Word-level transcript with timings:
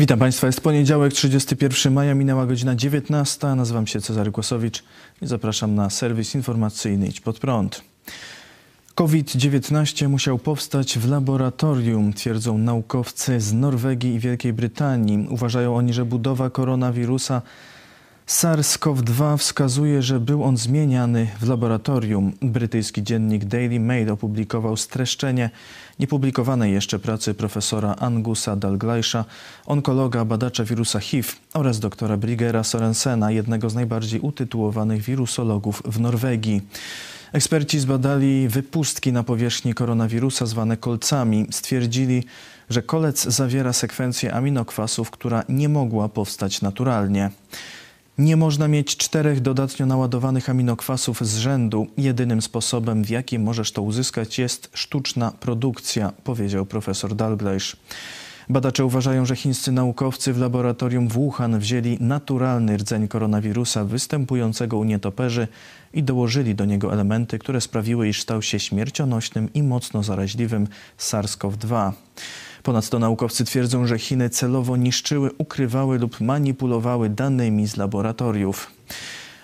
Witam 0.00 0.18
Państwa. 0.18 0.46
Jest 0.46 0.60
poniedziałek, 0.60 1.12
31 1.12 1.92
maja, 1.92 2.14
minęła 2.14 2.46
godzina 2.46 2.74
19. 2.74 3.46
Nazywam 3.46 3.86
się 3.86 4.00
Cezary 4.00 4.32
Kłosowicz 4.32 4.84
i 5.22 5.26
zapraszam 5.26 5.74
na 5.74 5.90
serwis 5.90 6.34
informacyjny 6.34 7.06
Idź 7.06 7.20
Pod 7.20 7.38
Prąd. 7.38 7.82
COVID-19 8.94 10.08
musiał 10.08 10.38
powstać 10.38 10.98
w 10.98 11.10
laboratorium, 11.10 12.12
twierdzą 12.12 12.58
naukowcy 12.58 13.40
z 13.40 13.52
Norwegii 13.52 14.14
i 14.14 14.18
Wielkiej 14.18 14.52
Brytanii. 14.52 15.26
Uważają 15.30 15.76
oni, 15.76 15.92
że 15.92 16.04
budowa 16.04 16.50
koronawirusa 16.50 17.42
SARS-CoV-2 18.30 19.36
wskazuje, 19.36 20.02
że 20.02 20.20
był 20.20 20.44
on 20.44 20.56
zmieniany 20.56 21.28
w 21.40 21.48
laboratorium. 21.48 22.32
Brytyjski 22.42 23.02
dziennik 23.02 23.44
Daily 23.44 23.80
Mail 23.80 24.10
opublikował 24.10 24.76
streszczenie 24.76 25.50
niepublikowanej 25.98 26.72
jeszcze 26.72 26.98
pracy 26.98 27.34
profesora 27.34 27.94
Angusa 27.94 28.56
Dalgleisha, 28.56 29.24
onkologa, 29.66 30.24
badacza 30.24 30.64
wirusa 30.64 31.00
HIV 31.00 31.28
oraz 31.54 31.80
doktora 31.80 32.16
Brigera 32.16 32.64
Sorensena, 32.64 33.30
jednego 33.30 33.70
z 33.70 33.74
najbardziej 33.74 34.20
utytułowanych 34.20 35.02
wirusologów 35.02 35.82
w 35.84 36.00
Norwegii. 36.00 36.62
Eksperci 37.32 37.80
zbadali 37.80 38.48
wypustki 38.48 39.12
na 39.12 39.22
powierzchni 39.22 39.74
koronawirusa 39.74 40.46
zwane 40.46 40.76
kolcami. 40.76 41.46
Stwierdzili, 41.50 42.24
że 42.70 42.82
kolec 42.82 43.22
zawiera 43.24 43.72
sekwencję 43.72 44.34
aminokwasów, 44.34 45.10
która 45.10 45.44
nie 45.48 45.68
mogła 45.68 46.08
powstać 46.08 46.62
naturalnie. 46.62 47.30
Nie 48.20 48.36
można 48.36 48.68
mieć 48.68 48.96
czterech 48.96 49.40
dodatnio 49.40 49.86
naładowanych 49.86 50.50
aminokwasów 50.50 51.26
z 51.26 51.36
rzędu. 51.36 51.86
Jedynym 51.96 52.42
sposobem, 52.42 53.04
w 53.04 53.10
jaki 53.10 53.38
możesz 53.38 53.72
to 53.72 53.82
uzyskać, 53.82 54.38
jest 54.38 54.70
sztuczna 54.74 55.32
produkcja, 55.40 56.12
powiedział 56.24 56.66
profesor 56.66 57.14
Dalgleish. 57.14 57.76
Badacze 58.48 58.84
uważają, 58.84 59.26
że 59.26 59.36
chińscy 59.36 59.72
naukowcy 59.72 60.32
w 60.32 60.38
laboratorium 60.38 61.08
w 61.08 61.12
Wuhan 61.12 61.58
wzięli 61.58 61.96
naturalny 62.00 62.76
rdzeń 62.76 63.08
koronawirusa 63.08 63.84
występującego 63.84 64.78
u 64.78 64.84
nietoperzy 64.84 65.48
i 65.94 66.02
dołożyli 66.02 66.54
do 66.54 66.64
niego 66.64 66.92
elementy, 66.92 67.38
które 67.38 67.60
sprawiły, 67.60 68.08
iż 68.08 68.22
stał 68.22 68.42
się 68.42 68.58
śmiercionośnym 68.58 69.52
i 69.54 69.62
mocno 69.62 70.02
zaraźliwym 70.02 70.68
SARS-CoV-2. 70.98 71.92
Ponadto 72.62 72.98
naukowcy 72.98 73.44
twierdzą, 73.44 73.86
że 73.86 73.98
Chiny 73.98 74.30
celowo 74.30 74.76
niszczyły, 74.76 75.30
ukrywały 75.38 75.98
lub 75.98 76.20
manipulowały 76.20 77.08
danymi 77.08 77.68
z 77.68 77.76
laboratoriów. 77.76 78.70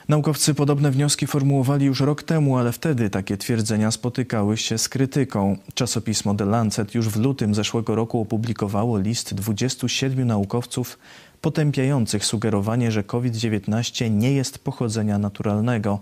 Naukowcy 0.08 0.54
podobne 0.54 0.90
wnioski 0.90 1.26
formułowali 1.26 1.86
już 1.86 2.00
rok 2.00 2.22
temu, 2.22 2.58
ale 2.58 2.72
wtedy 2.72 3.10
takie 3.10 3.36
twierdzenia 3.36 3.90
spotykały 3.90 4.56
się 4.56 4.78
z 4.78 4.88
krytyką. 4.88 5.56
Czasopismo 5.74 6.34
The 6.34 6.44
Lancet 6.44 6.94
już 6.94 7.08
w 7.08 7.16
lutym 7.16 7.54
zeszłego 7.54 7.94
roku 7.94 8.20
opublikowało 8.20 8.98
list 8.98 9.34
27 9.34 10.26
naukowców 10.26 10.98
potępiających 11.40 12.24
sugerowanie, 12.24 12.92
że 12.92 13.04
COVID-19 13.04 14.10
nie 14.10 14.32
jest 14.32 14.58
pochodzenia 14.58 15.18
naturalnego. 15.18 15.98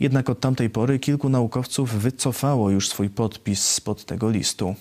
Jednak 0.00 0.30
od 0.30 0.40
tamtej 0.40 0.70
pory 0.70 0.98
kilku 0.98 1.28
naukowców 1.28 1.90
wycofało 1.90 2.70
już 2.70 2.88
swój 2.88 3.10
podpis 3.10 3.64
spod 3.64 4.04
tego 4.04 4.30
listu. 4.30 4.74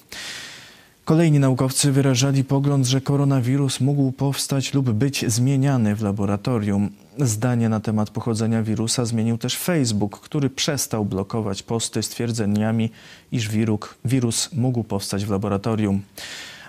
Kolejni 1.06 1.40
naukowcy 1.40 1.92
wyrażali 1.92 2.44
pogląd, 2.44 2.86
że 2.88 3.02
koronawirus 3.02 3.80
mógł 3.80 4.12
powstać 4.12 4.74
lub 4.74 4.92
być 4.92 5.26
zmieniany 5.32 5.96
w 5.96 6.02
laboratorium. 6.02 6.90
Zdanie 7.18 7.70
na 7.70 7.80
temat 7.80 8.10
pochodzenia 8.10 8.64
wirusa 8.64 9.06
zmienił 9.06 9.38
też 9.38 9.58
Facebook, 9.58 10.20
który 10.20 10.50
przestał 10.50 11.06
blokować 11.06 11.64
posty 11.64 12.04
z 12.04 12.10
twierdzeniami, 12.10 12.90
iż 13.32 13.50
wiruk, 13.50 13.96
wirus 14.06 14.50
mógł 14.54 14.84
powstać 14.84 15.26
w 15.26 15.30
laboratorium. 15.30 16.02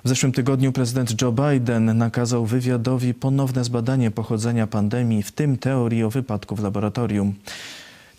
W 0.04 0.08
zeszłym 0.08 0.32
tygodniu 0.32 0.72
prezydent 0.72 1.22
Joe 1.22 1.32
Biden 1.32 1.98
nakazał 1.98 2.46
wywiadowi 2.46 3.14
ponowne 3.14 3.64
zbadanie 3.64 4.10
pochodzenia 4.10 4.66
pandemii, 4.66 5.22
w 5.22 5.32
tym 5.32 5.58
teorii 5.58 6.04
o 6.04 6.10
wypadku 6.10 6.56
w 6.56 6.62
laboratorium. 6.62 7.34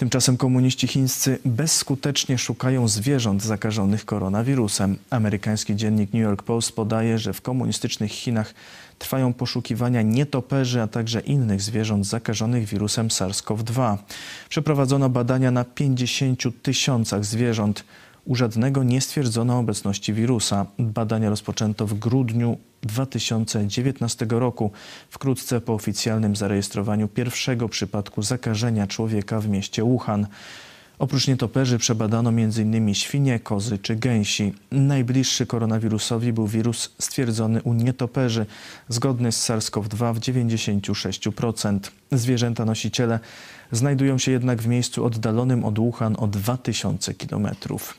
Tymczasem 0.04 0.38
komuniści 0.38 0.88
chińscy 0.88 1.40
bezskutecznie 1.46 2.38
szukają 2.38 2.88
zwierząt 2.88 3.44
zakażonych 3.44 4.06
koronawirusem. 4.06 4.98
Amerykański 5.10 5.76
dziennik 5.76 6.14
New 6.14 6.24
York 6.24 6.44
Post 6.44 6.76
podaje, 6.76 7.20
że 7.20 7.34
w 7.34 7.42
komunistycznych 7.42 8.12
Chinach 8.12 8.54
trwają 9.00 9.34
poszukiwania 9.34 10.02
nietoperzy, 10.02 10.82
a 10.82 10.88
także 10.88 11.20
innych 11.20 11.62
zwierząt 11.62 12.06
zakażonych 12.06 12.66
wirusem 12.66 13.08
SARS-CoV-2. 13.08 13.98
Przeprowadzono 14.50 15.10
badania 15.10 15.52
na 15.52 15.64
50 15.64 16.44
tysiącach 16.64 17.26
zwierząt. 17.26 17.84
U 18.26 18.36
żadnego 18.36 18.84
nie 18.84 19.02
stwierdzono 19.02 19.60
obecności 19.60 20.14
wirusa. 20.14 20.66
Badania 20.80 21.30
rozpoczęto 21.30 21.88
w 21.88 21.94
grudniu 21.94 22.58
2019 22.82 24.26
roku, 24.30 24.72
wkrótce 25.10 25.62
po 25.62 25.74
oficjalnym 25.74 26.36
zarejestrowaniu 26.36 27.08
pierwszego 27.08 27.70
przypadku 27.70 28.22
zakażenia 28.22 28.88
człowieka 28.88 29.40
w 29.40 29.48
mieście 29.48 29.84
Wuhan. 29.84 30.28
Oprócz 31.04 31.28
nietoperzy 31.28 31.78
przebadano 31.78 32.30
m.in. 32.30 32.96
świnie, 32.96 33.40
kozy 33.40 33.78
czy 33.78 33.96
gęsi. 33.96 34.54
Najbliższy 34.72 35.46
koronawirusowi 35.46 36.34
był 36.34 36.48
wirus 36.48 36.90
stwierdzony 37.00 37.62
u 37.62 37.74
nietoperzy, 37.74 38.46
zgodny 38.90 39.32
z 39.32 39.50
SARS-CoV-2 39.50 40.14
w 40.14 40.20
96%. 40.20 41.80
Zwierzęta 42.12 42.66
nosiciele 42.66 43.20
znajdują 43.72 44.18
się 44.18 44.32
jednak 44.32 44.62
w 44.62 44.68
miejscu 44.68 45.06
oddalonym 45.06 45.66
od 45.66 45.80
Wuhan 45.80 46.16
o 46.20 46.28
2000 46.28 47.14
kilometrów. 47.14 47.98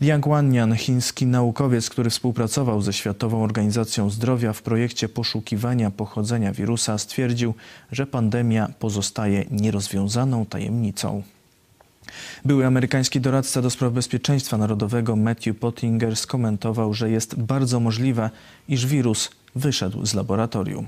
Liang 0.00 0.28
Wannian, 0.28 0.76
chiński 0.76 1.26
naukowiec, 1.26 1.90
który 1.90 2.10
współpracował 2.10 2.82
ze 2.82 2.92
Światową 2.92 3.44
Organizacją 3.44 4.10
Zdrowia 4.10 4.52
w 4.52 4.62
projekcie 4.62 5.08
poszukiwania 5.08 5.90
pochodzenia 5.90 6.52
wirusa, 6.52 6.98
stwierdził, 6.98 7.54
że 7.92 8.06
pandemia 8.06 8.68
pozostaje 8.78 9.44
nierozwiązaną 9.50 10.46
tajemnicą. 10.46 11.22
Były 12.44 12.66
amerykański 12.66 13.20
doradca 13.20 13.62
do 13.62 13.70
spraw 13.70 13.92
bezpieczeństwa 13.92 14.58
narodowego 14.58 15.16
Matthew 15.16 15.58
Pottinger 15.58 16.16
skomentował, 16.16 16.94
że 16.94 17.10
jest 17.10 17.40
bardzo 17.40 17.80
możliwe, 17.80 18.30
iż 18.68 18.86
wirus 18.86 19.30
wyszedł 19.54 20.06
z 20.06 20.14
laboratorium. 20.14 20.86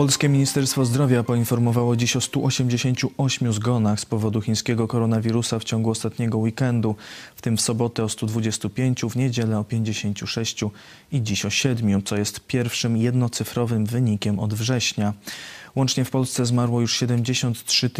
Polskie 0.00 0.28
Ministerstwo 0.28 0.84
Zdrowia 0.84 1.22
poinformowało 1.22 1.96
dziś 1.96 2.16
o 2.16 2.20
188 2.20 3.52
zgonach 3.52 4.00
z 4.00 4.06
powodu 4.06 4.40
chińskiego 4.40 4.88
koronawirusa 4.88 5.58
w 5.58 5.64
ciągu 5.64 5.90
ostatniego 5.90 6.38
weekendu, 6.38 6.96
w 7.36 7.42
tym 7.42 7.56
w 7.56 7.60
sobotę 7.60 8.04
o 8.04 8.08
125, 8.08 9.02
w 9.02 9.16
niedzielę 9.16 9.58
o 9.58 9.64
56 9.64 10.64
i 11.12 11.22
dziś 11.22 11.44
o 11.44 11.50
7, 11.50 12.02
co 12.02 12.16
jest 12.16 12.40
pierwszym 12.40 12.96
jednocyfrowym 12.96 13.86
wynikiem 13.86 14.38
od 14.38 14.54
września. 14.54 15.12
Łącznie 15.76 16.04
w 16.04 16.10
Polsce 16.10 16.46
zmarło 16.46 16.80
już 16.80 16.96
73 16.96 17.90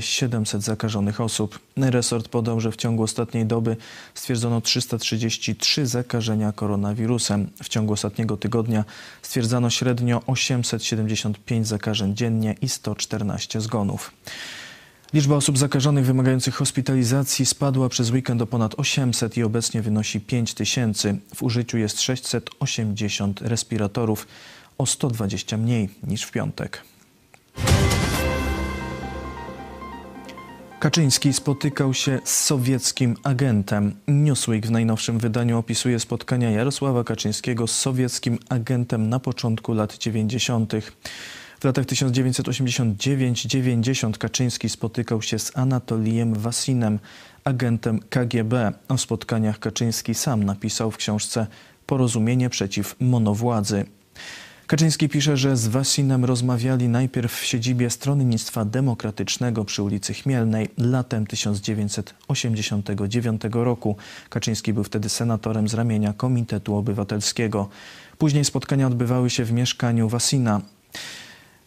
700 0.00 0.62
zakażonych 0.62 1.20
osób. 1.20 1.58
Resort 1.76 2.28
podał, 2.28 2.60
że 2.60 2.72
w 2.72 2.76
ciągu 2.76 3.02
ostatniej 3.02 3.46
doby 3.46 3.76
stwierdzono 4.14 4.60
333 4.60 5.86
zakażenia 5.86 6.52
koronawirusem. 6.52 7.50
W 7.62 7.68
ciągu 7.68 7.92
ostatniego 7.92 8.36
tygodnia 8.36 8.84
stwierdzano 9.22 9.70
średnio 9.70 10.22
875 10.26 11.68
zakażeń 11.68 12.16
dziennie 12.16 12.54
i 12.60 12.68
114 12.68 13.60
zgonów. 13.60 14.12
Liczba 15.14 15.36
osób 15.36 15.58
zakażonych 15.58 16.06
wymagających 16.06 16.54
hospitalizacji 16.54 17.46
spadła 17.46 17.88
przez 17.88 18.10
weekend 18.10 18.42
o 18.42 18.46
ponad 18.46 18.74
800 18.76 19.36
i 19.36 19.42
obecnie 19.42 19.82
wynosi 19.82 20.20
5 20.20 20.54
tysięcy. 20.54 21.18
W 21.34 21.42
użyciu 21.42 21.78
jest 21.78 22.00
680 22.00 23.40
respiratorów, 23.40 24.26
o 24.78 24.86
120 24.86 25.56
mniej 25.56 25.88
niż 26.02 26.22
w 26.22 26.30
piątek. 26.30 26.91
Kaczyński 30.82 31.32
spotykał 31.32 31.94
się 31.94 32.18
z 32.24 32.44
sowieckim 32.44 33.16
agentem. 33.24 33.94
Newsweek 34.08 34.66
w 34.66 34.70
najnowszym 34.70 35.18
wydaniu 35.18 35.58
opisuje 35.58 36.00
spotkania 36.00 36.50
Jarosława 36.50 37.04
Kaczyńskiego 37.04 37.66
z 37.66 37.78
sowieckim 37.78 38.38
agentem 38.48 39.08
na 39.08 39.18
początku 39.18 39.74
lat 39.74 39.98
90. 39.98 40.72
W 41.60 41.64
latach 41.64 41.84
1989-90 41.84 44.18
Kaczyński 44.18 44.68
spotykał 44.68 45.22
się 45.22 45.38
z 45.38 45.56
Anatolijem 45.56 46.34
Wasinem, 46.34 46.98
agentem 47.44 48.00
KGB. 48.10 48.72
O 48.88 48.98
spotkaniach 48.98 49.58
Kaczyński 49.58 50.14
sam 50.14 50.44
napisał 50.44 50.90
w 50.90 50.96
książce 50.96 51.46
Porozumienie 51.86 52.50
przeciw 52.50 52.96
monowładzy. 53.00 53.84
Kaczyński 54.66 55.08
pisze, 55.08 55.36
że 55.36 55.56
z 55.56 55.68
Wasinem 55.68 56.24
rozmawiali 56.24 56.88
najpierw 56.88 57.40
w 57.40 57.44
siedzibie 57.44 57.90
Stronnictwa 57.90 58.64
Demokratycznego 58.64 59.64
przy 59.64 59.82
ulicy 59.82 60.14
Chmielnej 60.14 60.68
latem 60.78 61.26
1989 61.26 63.42
roku. 63.52 63.96
Kaczyński 64.30 64.72
był 64.72 64.84
wtedy 64.84 65.08
senatorem 65.08 65.68
z 65.68 65.74
ramienia 65.74 66.12
Komitetu 66.12 66.76
Obywatelskiego. 66.76 67.68
Później 68.18 68.44
spotkania 68.44 68.86
odbywały 68.86 69.30
się 69.30 69.44
w 69.44 69.52
mieszkaniu 69.52 70.08
Wasina. 70.08 70.60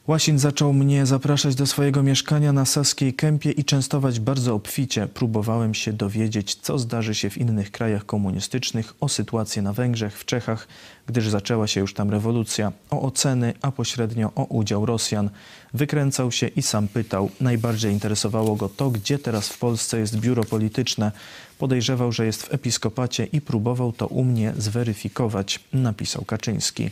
Łasin 0.07 0.39
zaczął 0.39 0.73
mnie 0.73 1.05
zapraszać 1.05 1.55
do 1.55 1.65
swojego 1.65 2.03
mieszkania 2.03 2.53
na 2.53 2.65
Saskiej 2.65 3.13
Kępie 3.13 3.51
i 3.51 3.65
częstować 3.65 4.19
bardzo 4.19 4.53
obficie. 4.53 5.07
Próbowałem 5.07 5.73
się 5.73 5.93
dowiedzieć, 5.93 6.55
co 6.55 6.79
zdarzy 6.79 7.15
się 7.15 7.29
w 7.29 7.37
innych 7.37 7.71
krajach 7.71 8.05
komunistycznych, 8.05 8.93
o 8.99 9.09
sytuację 9.09 9.61
na 9.61 9.73
Węgrzech, 9.73 10.19
w 10.19 10.25
Czechach, 10.25 10.67
gdyż 11.07 11.29
zaczęła 11.29 11.67
się 11.67 11.79
już 11.81 11.93
tam 11.93 12.09
rewolucja, 12.09 12.71
o 12.89 13.01
oceny, 13.01 13.53
a 13.61 13.71
pośrednio 13.71 14.31
o 14.35 14.43
udział 14.43 14.85
Rosjan. 14.85 15.29
Wykręcał 15.73 16.31
się 16.31 16.47
i 16.47 16.61
sam 16.61 16.87
pytał. 16.87 17.29
Najbardziej 17.41 17.91
interesowało 17.91 18.55
go 18.55 18.69
to, 18.69 18.89
gdzie 18.89 19.19
teraz 19.19 19.49
w 19.49 19.57
Polsce 19.57 19.99
jest 19.99 20.19
biuro 20.19 20.43
polityczne. 20.43 21.11
Podejrzewał, 21.57 22.11
że 22.11 22.25
jest 22.25 22.43
w 22.43 22.53
episkopacie 22.53 23.25
i 23.25 23.41
próbował 23.41 23.93
to 23.93 24.07
u 24.07 24.23
mnie 24.23 24.53
zweryfikować, 24.57 25.59
napisał 25.73 26.25
Kaczyński. 26.25 26.89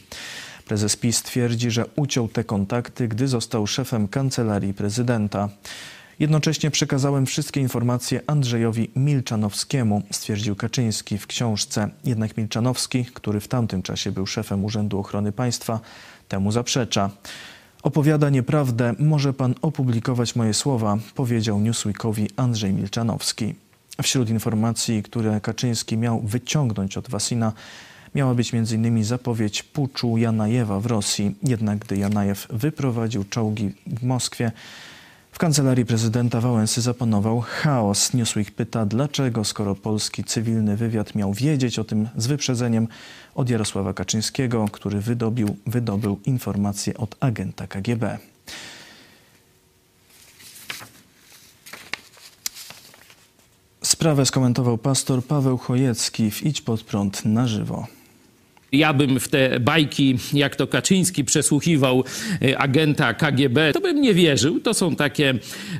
Prezes 0.65 0.95
PiS 0.95 1.23
twierdzi, 1.23 1.71
że 1.71 1.85
uciął 1.95 2.27
te 2.27 2.43
kontakty, 2.43 3.07
gdy 3.07 3.27
został 3.27 3.67
szefem 3.67 4.07
kancelarii 4.07 4.73
prezydenta. 4.73 5.49
Jednocześnie 6.19 6.71
przekazałem 6.71 7.25
wszystkie 7.25 7.61
informacje 7.61 8.21
Andrzejowi 8.27 8.91
Milczanowskiemu, 8.95 10.01
stwierdził 10.11 10.55
Kaczyński 10.55 11.17
w 11.17 11.27
książce. 11.27 11.89
Jednak 12.05 12.37
Milczanowski, 12.37 13.05
który 13.05 13.39
w 13.39 13.47
tamtym 13.47 13.81
czasie 13.81 14.11
był 14.11 14.25
szefem 14.25 14.65
Urzędu 14.65 14.99
Ochrony 14.99 15.31
Państwa, 15.31 15.79
temu 16.27 16.51
zaprzecza. 16.51 17.09
Opowiada 17.83 18.29
nieprawdę, 18.29 18.93
może 18.99 19.33
pan 19.33 19.55
opublikować 19.61 20.35
moje 20.35 20.53
słowa, 20.53 20.97
powiedział 21.15 21.59
Newsweekowi 21.59 22.29
Andrzej 22.35 22.73
Milczanowski. 22.73 23.55
Wśród 24.03 24.29
informacji, 24.29 25.03
które 25.03 25.41
Kaczyński 25.41 25.97
miał 25.97 26.21
wyciągnąć 26.21 26.97
od 26.97 27.09
Wasina, 27.09 27.53
miała 28.15 28.33
być 28.33 28.53
m.in. 28.53 29.03
zapowiedź 29.03 29.63
puczu 29.63 30.17
Janajewa 30.17 30.79
w 30.79 30.85
Rosji. 30.85 31.35
Jednak 31.43 31.79
gdy 31.79 31.97
Janajew 31.97 32.47
wyprowadził 32.49 33.23
czołgi 33.23 33.71
w 33.87 34.03
Moskwie, 34.03 34.51
w 35.33 35.37
kancelarii 35.37 35.85
prezydenta 35.85 36.41
Wałęsy 36.41 36.81
zapanował 36.81 37.41
chaos. 37.41 38.13
Newsweek 38.13 38.51
pyta, 38.51 38.85
dlaczego, 38.85 39.43
skoro 39.43 39.75
polski 39.75 40.23
cywilny 40.23 40.77
wywiad 40.77 41.15
miał 41.15 41.33
wiedzieć 41.33 41.79
o 41.79 41.83
tym 41.83 42.09
z 42.17 42.27
wyprzedzeniem 42.27 42.87
od 43.35 43.49
Jarosława 43.49 43.93
Kaczyńskiego, 43.93 44.65
który 44.71 45.01
wydobił, 45.01 45.55
wydobył 45.67 46.19
informacje 46.25 46.97
od 46.97 47.15
agenta 47.19 47.67
KGB. 47.67 48.17
Sprawę 53.81 54.25
skomentował 54.25 54.77
pastor 54.77 55.25
Paweł 55.25 55.57
Chojecki 55.57 56.31
w 56.31 56.43
Idź 56.43 56.61
pod 56.61 56.83
prąd 56.83 57.25
na 57.25 57.47
żywo 57.47 57.87
ja 58.73 58.93
bym 58.93 59.19
w 59.19 59.27
te 59.27 59.59
bajki, 59.59 60.17
jak 60.33 60.55
to 60.55 60.67
Kaczyński 60.67 61.23
przesłuchiwał 61.23 62.03
e, 62.41 62.57
agenta 62.57 63.13
KGB, 63.13 63.73
to 63.73 63.81
bym 63.81 64.01
nie 64.01 64.13
wierzył. 64.13 64.59
To 64.59 64.73
są 64.73 64.95
takie 64.95 65.33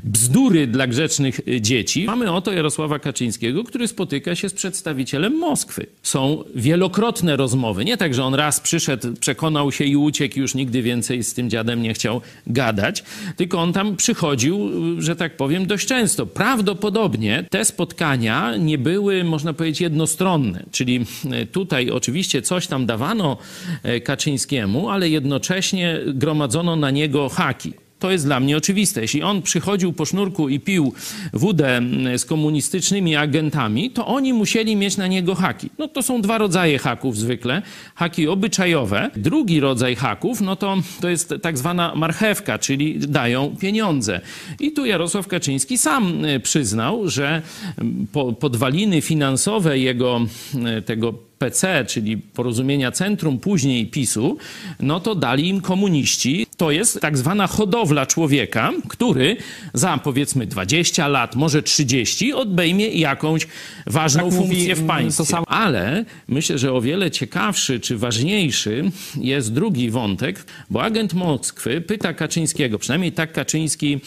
bzdury 0.03 0.67
dla 0.67 0.87
grzecznych 0.87 1.39
e, 1.47 1.61
dzieci. 1.61 2.05
Mamy 2.05 2.31
oto 2.31 2.51
Jarosława 2.51 2.99
Kaczyńskiego, 2.99 3.63
który 3.63 3.87
spotyka 3.87 4.35
się 4.35 4.49
z 4.49 4.53
przedstawicielem 4.53 5.37
Moskwy. 5.37 5.85
Są 6.03 6.43
wielokrotne 6.55 7.35
rozmowy. 7.35 7.85
Nie 7.85 7.97
tak, 7.97 8.13
że 8.13 8.23
on 8.23 8.33
raz 8.33 8.59
przyszedł, 8.59 9.13
przekonał 9.19 9.71
się 9.71 9.85
i 9.85 9.95
uciekł, 9.95 10.39
już 10.39 10.55
nigdy 10.55 10.81
więcej 10.81 11.23
z 11.23 11.33
tym 11.33 11.49
dziadem 11.49 11.81
nie 11.81 11.93
chciał 11.93 12.21
gadać, 12.47 13.03
tylko 13.35 13.57
on 13.59 13.73
tam 13.73 13.95
przychodził, 13.95 14.69
e, 14.97 15.01
że 15.01 15.15
tak 15.15 15.37
powiem, 15.37 15.65
dość 15.65 15.87
często. 15.87 16.25
Prawdopodobnie 16.25 17.45
te 17.49 17.65
spotkania 17.65 18.57
nie 18.57 18.77
były, 18.77 19.23
można 19.23 19.53
powiedzieć, 19.53 19.81
jednostronne. 19.81 20.63
Czyli 20.71 21.05
tutaj 21.51 21.89
oczywiście 21.89 22.41
coś 22.41 22.67
tam 22.67 22.82
dawano 22.85 23.37
e, 23.83 24.01
Kaczyńskiemu, 24.01 24.89
ale 24.89 25.09
jednocześnie 25.09 25.99
gromadzono 26.13 26.75
na 26.75 26.91
niego 26.91 27.29
haki. 27.29 27.73
To 28.03 28.11
jest 28.11 28.25
dla 28.25 28.39
mnie 28.39 28.57
oczywiste. 28.57 29.01
Jeśli 29.01 29.23
on 29.23 29.41
przychodził 29.41 29.93
po 29.93 30.05
sznurku 30.05 30.49
i 30.49 30.59
pił 30.59 30.93
wódę 31.33 31.81
z 32.17 32.25
komunistycznymi 32.25 33.15
agentami, 33.15 33.91
to 33.91 34.07
oni 34.07 34.33
musieli 34.33 34.75
mieć 34.75 34.97
na 34.97 35.07
niego 35.07 35.35
haki. 35.35 35.69
No 35.77 35.87
to 35.87 36.03
są 36.03 36.21
dwa 36.21 36.37
rodzaje 36.37 36.79
haków 36.79 37.17
zwykle. 37.17 37.61
Haki 37.95 38.27
obyczajowe. 38.27 39.09
Drugi 39.15 39.59
rodzaj 39.59 39.95
haków, 39.95 40.41
no 40.41 40.55
to, 40.55 40.77
to 41.01 41.09
jest 41.09 41.33
tak 41.41 41.57
zwana 41.57 41.95
marchewka, 41.95 42.59
czyli 42.59 42.99
dają 42.99 43.55
pieniądze. 43.59 44.21
I 44.59 44.71
tu 44.71 44.85
Jarosław 44.85 45.27
Kaczyński 45.27 45.77
sam 45.77 46.25
e, 46.25 46.39
przyznał, 46.39 47.09
że 47.09 47.41
podwaliny 48.39 49.01
finansowe 49.01 49.79
jego 49.79 50.21
tego 50.85 51.13
PC, 51.43 51.85
czyli 51.87 52.17
porozumienia 52.17 52.91
centrum, 52.91 53.39
później 53.39 53.87
PiSu, 53.87 54.37
no 54.79 54.99
to 54.99 55.15
dali 55.15 55.47
im 55.47 55.61
komuniści. 55.61 56.47
To 56.57 56.71
jest 56.71 57.01
tak 57.01 57.17
zwana 57.17 57.47
hodowla 57.47 58.05
człowieka, 58.05 58.71
który 58.87 59.37
za 59.73 59.97
powiedzmy 59.97 60.47
20 60.47 61.07
lat, 61.07 61.35
może 61.35 61.63
30 61.63 62.33
odbejmie 62.33 62.87
jakąś 62.87 63.47
ważną 63.87 64.23
tak 64.23 64.33
funkcję 64.33 64.75
mówi, 64.75 64.83
w 64.83 64.87
państwie. 64.87 65.37
Ale 65.47 66.05
myślę, 66.27 66.57
że 66.57 66.73
o 66.73 66.81
wiele 66.81 67.11
ciekawszy 67.11 67.79
czy 67.79 67.97
ważniejszy 67.97 68.91
jest 69.15 69.53
drugi 69.53 69.89
wątek, 69.89 70.45
bo 70.69 70.83
agent 70.83 71.13
Moskwy 71.13 71.81
pyta 71.81 72.13
Kaczyńskiego, 72.13 72.79
przynajmniej 72.79 73.11
tak 73.11 73.33
Kaczyński 73.33 73.99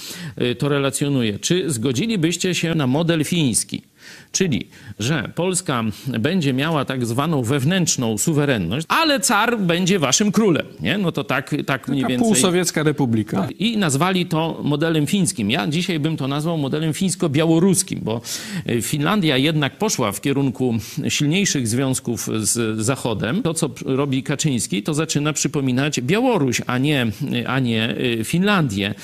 y, 0.43 0.55
to 0.55 0.69
relacjonuje, 0.69 1.38
czy 1.38 1.71
zgodzilibyście 1.71 2.55
się 2.55 2.75
na 2.75 2.87
model 2.87 3.25
fiński? 3.25 3.83
Czyli, 4.32 4.68
że 4.98 5.30
Polska 5.34 5.84
będzie 6.06 6.52
miała 6.52 6.84
tak 6.84 7.06
zwaną 7.06 7.42
wewnętrzną 7.42 8.18
suwerenność, 8.18 8.87
ale 8.88 9.20
car 9.20 9.58
będzie 9.58 9.99
waszym 9.99 10.32
królem. 10.32 10.66
Nie? 10.80 10.99
No 10.99 11.12
to 11.12 11.25
tak, 11.25 11.54
tak 11.66 11.88
mniej 11.88 12.04
więcej. 12.06 12.18
Półsowiecka 12.18 12.82
republika. 12.82 13.49
I 13.58 13.76
nazwali 13.76 14.26
to 14.26 14.61
modelem 14.64 15.06
fińskim. 15.06 15.50
Ja 15.50 15.66
dzisiaj 15.66 16.00
bym 16.00 16.16
to 16.16 16.28
nazwał 16.28 16.58
modelem 16.58 16.92
fińsko-białoruskim, 16.92 18.00
bo 18.02 18.20
Finlandia 18.82 19.37
jednak 19.37 19.78
poszła 19.78 20.12
w 20.12 20.20
kierunku 20.20 20.75
silniejszych 21.08 21.68
związków 21.68 22.28
z 22.40 22.80
Zachodem. 22.80 23.42
To, 23.42 23.54
co 23.54 23.70
robi 23.85 24.23
Kaczyński, 24.23 24.82
to 24.82 24.94
zaczyna 24.94 25.32
przypominać 25.32 26.00
Białoruś, 26.00 26.62
a 26.66 26.78
nie, 26.78 27.06
a 27.46 27.58
nie 27.58 27.96
Finlandię. 28.25 28.94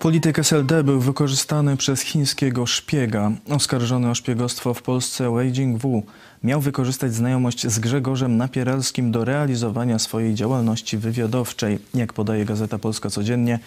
Polityk 0.00 0.38
SLD 0.38 0.84
był 0.84 1.00
wykorzystany 1.00 1.76
przez 1.76 2.00
chińskiego 2.00 2.66
szpiega. 2.66 3.32
Oskarżony 3.50 4.10
o 4.10 4.14
szpiegostwo 4.14 4.74
w 4.74 4.82
Polsce 4.82 5.30
Wei 5.30 5.52
Jingwu 5.52 6.02
miał 6.44 6.60
wykorzystać 6.60 7.14
znajomość 7.14 7.66
z 7.66 7.78
Grzegorzem 7.78 8.36
Napieralskim 8.36 9.12
do 9.12 9.24
realizowania 9.24 9.98
swojej 9.98 10.34
działalności 10.34 10.98
wywiadowczej. 10.98 11.78
Jak 11.94 12.12
podaje 12.12 12.44
Gazeta 12.44 12.78
Polska 12.78 13.10
Codziennie, 13.10 13.58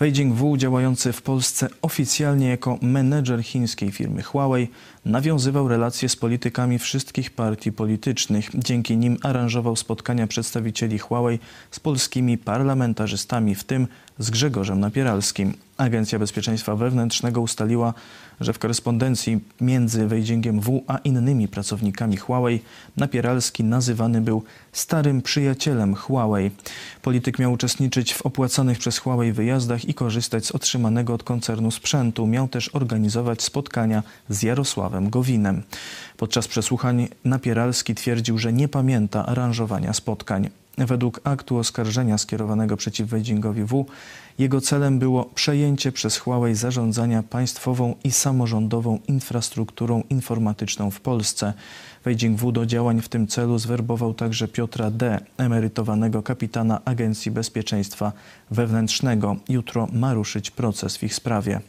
Wei 0.00 0.12
Jingwu, 0.12 0.56
działający 0.56 1.12
w 1.12 1.22
Polsce 1.22 1.68
oficjalnie 1.82 2.48
jako 2.48 2.78
menedżer 2.82 3.42
chińskiej 3.44 3.92
firmy 3.92 4.22
Huawei, 4.22 4.68
nawiązywał 5.04 5.68
relacje 5.68 6.08
z 6.08 6.16
politykami 6.16 6.78
wszystkich 6.78 7.30
partii 7.30 7.72
politycznych. 7.72 8.50
Dzięki 8.54 8.96
nim 8.96 9.18
aranżował 9.22 9.76
spotkania 9.76 10.26
przedstawicieli 10.26 10.98
Huawei 10.98 11.38
z 11.70 11.80
polskimi 11.80 12.38
parlamentarzystami, 12.38 13.54
w 13.54 13.64
tym 13.64 13.88
z 14.18 14.30
Grzegorzem 14.30 14.80
Napieralskim. 14.80 15.54
Agencja 15.80 16.18
Bezpieczeństwa 16.18 16.76
Wewnętrznego 16.76 17.40
ustaliła, 17.40 17.94
że 18.40 18.52
w 18.52 18.58
korespondencji 18.58 19.40
między 19.60 20.06
Wejdingiem 20.06 20.60
W 20.60 20.82
a 20.86 20.98
innymi 20.98 21.48
pracownikami 21.48 22.16
Huawei 22.16 22.60
Napieralski 22.96 23.64
nazywany 23.64 24.20
był 24.20 24.42
starym 24.72 25.22
przyjacielem 25.22 25.94
Huawei. 25.94 26.50
Polityk 27.02 27.38
miał 27.38 27.52
uczestniczyć 27.52 28.14
w 28.14 28.22
opłacanych 28.22 28.78
przez 28.78 28.98
Huawei 28.98 29.32
wyjazdach 29.32 29.84
i 29.84 29.94
korzystać 29.94 30.46
z 30.46 30.50
otrzymanego 30.50 31.14
od 31.14 31.22
koncernu 31.22 31.70
sprzętu. 31.70 32.26
Miał 32.26 32.48
też 32.48 32.68
organizować 32.68 33.42
spotkania 33.42 34.02
z 34.28 34.42
Jarosławem 34.42 35.10
Gowinem. 35.10 35.62
Podczas 36.16 36.48
przesłuchań 36.48 37.08
Napieralski 37.24 37.94
twierdził, 37.94 38.38
że 38.38 38.52
nie 38.52 38.68
pamięta 38.68 39.26
aranżowania 39.26 39.92
spotkań. 39.92 40.50
Według 40.86 41.20
aktu 41.24 41.56
oskarżenia 41.56 42.18
skierowanego 42.18 42.76
przeciw 42.76 43.08
Wejdingowi 43.08 43.64
W, 43.64 43.86
jego 44.38 44.60
celem 44.60 44.98
było 44.98 45.24
przejęcie 45.24 45.92
przez 45.92 46.18
Huawei 46.18 46.54
zarządzania 46.54 47.22
państwową 47.22 47.94
i 48.04 48.10
samorządową 48.10 48.98
infrastrukturą 49.08 50.02
informatyczną 50.10 50.90
w 50.90 51.00
Polsce. 51.00 51.52
Wejding 52.04 52.40
W 52.40 52.52
do 52.52 52.66
działań 52.66 53.00
w 53.00 53.08
tym 53.08 53.26
celu 53.26 53.58
zwerbował 53.58 54.14
także 54.14 54.48
Piotra 54.48 54.90
D., 54.90 55.20
emerytowanego 55.38 56.22
kapitana 56.22 56.84
Agencji 56.84 57.30
Bezpieczeństwa 57.30 58.12
Wewnętrznego. 58.50 59.36
Jutro 59.48 59.88
ma 59.92 60.14
ruszyć 60.14 60.50
proces 60.50 60.96
w 60.96 61.02
ich 61.02 61.14
sprawie. 61.14 61.60